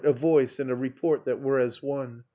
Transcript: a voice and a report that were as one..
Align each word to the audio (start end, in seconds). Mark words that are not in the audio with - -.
a 0.03 0.11
voice 0.13 0.57
and 0.59 0.71
a 0.71 0.75
report 0.75 1.25
that 1.25 1.39
were 1.39 1.59
as 1.59 1.83
one.. 1.83 2.23